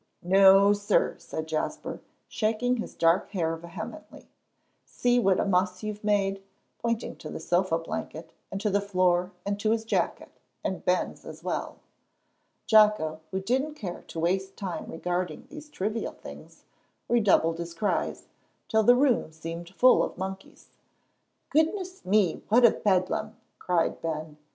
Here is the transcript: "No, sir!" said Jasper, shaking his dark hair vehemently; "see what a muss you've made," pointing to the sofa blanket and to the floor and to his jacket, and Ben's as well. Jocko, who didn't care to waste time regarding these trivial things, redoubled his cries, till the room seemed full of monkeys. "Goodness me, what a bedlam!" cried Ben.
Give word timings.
"No, 0.23 0.73
sir!" 0.73 1.15
said 1.19 1.47
Jasper, 1.47 2.01
shaking 2.27 2.77
his 2.77 2.95
dark 2.95 3.29
hair 3.33 3.55
vehemently; 3.55 4.31
"see 4.83 5.19
what 5.19 5.39
a 5.39 5.45
muss 5.45 5.83
you've 5.83 6.03
made," 6.03 6.41
pointing 6.79 7.15
to 7.17 7.29
the 7.29 7.39
sofa 7.39 7.77
blanket 7.77 8.33
and 8.51 8.59
to 8.61 8.71
the 8.71 8.81
floor 8.81 9.31
and 9.45 9.59
to 9.59 9.69
his 9.69 9.85
jacket, 9.85 10.31
and 10.63 10.83
Ben's 10.83 11.23
as 11.23 11.43
well. 11.43 11.75
Jocko, 12.65 13.19
who 13.29 13.39
didn't 13.39 13.75
care 13.75 14.01
to 14.07 14.19
waste 14.19 14.57
time 14.57 14.87
regarding 14.87 15.45
these 15.51 15.69
trivial 15.69 16.13
things, 16.13 16.63
redoubled 17.07 17.59
his 17.59 17.75
cries, 17.75 18.25
till 18.67 18.81
the 18.81 18.95
room 18.95 19.31
seemed 19.31 19.69
full 19.69 20.01
of 20.01 20.17
monkeys. 20.17 20.69
"Goodness 21.51 22.03
me, 22.03 22.41
what 22.49 22.65
a 22.65 22.71
bedlam!" 22.71 23.37
cried 23.59 24.01
Ben. 24.01 24.37